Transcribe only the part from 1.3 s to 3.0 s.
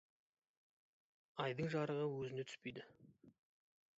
Айдың жарығы өзіне түспейді.